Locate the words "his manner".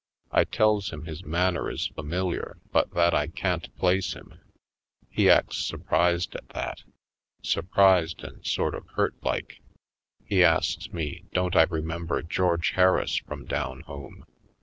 1.05-1.69